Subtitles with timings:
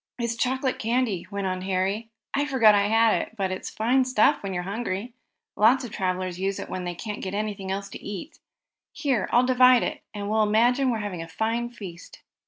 [0.17, 2.09] "It's chocolate candy," went on Harry.
[2.33, 5.13] "I forgot I had it, but it's fine stuff when you're hungry.
[5.55, 8.39] Lots of travelers use it when they can't get anything else to eat.
[8.93, 12.23] Here, I'll divide it, and we'll imagine we're having a fine feast."